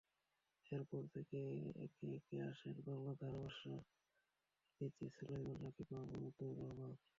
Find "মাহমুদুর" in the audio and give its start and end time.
5.93-6.51